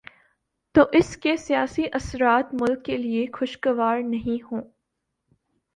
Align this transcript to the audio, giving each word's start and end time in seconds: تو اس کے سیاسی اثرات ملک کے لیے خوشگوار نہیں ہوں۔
تو 0.75 0.81
اس 0.91 1.17
کے 1.17 1.35
سیاسی 1.37 1.83
اثرات 1.93 2.53
ملک 2.53 2.85
کے 2.85 2.97
لیے 2.97 3.25
خوشگوار 3.33 3.99
نہیں 3.99 4.43
ہوں۔ 4.43 4.61